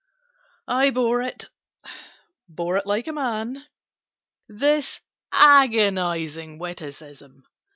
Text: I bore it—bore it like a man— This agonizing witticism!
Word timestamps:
I 0.67 0.89
bore 0.89 1.21
it—bore 1.21 2.75
it 2.77 2.87
like 2.87 3.05
a 3.05 3.13
man— 3.13 3.65
This 4.47 4.99
agonizing 5.31 6.57
witticism! 6.57 7.43